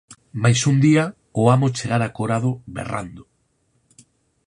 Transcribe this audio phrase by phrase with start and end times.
[0.41, 1.05] Mais un día,
[1.41, 3.23] o amo chegara acorado, berrando